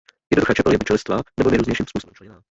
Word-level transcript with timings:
Jednoduchá 0.33 0.53
čepel 0.53 0.71
je 0.73 0.77
buď 0.77 0.87
celistvá 0.87 1.17
nebo 1.39 1.49
nejrůznějším 1.49 1.85
způsobem 1.87 2.13
členěná. 2.15 2.39